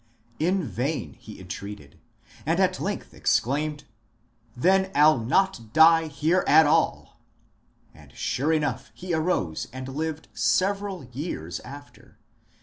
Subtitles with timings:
[0.39, 1.99] In vain he entreated,
[2.43, 3.83] and at length ex claimed,"
[4.57, 7.19] Then I 'U not die here at all
[7.93, 12.17] I" And sure enough he arose and lived several years after.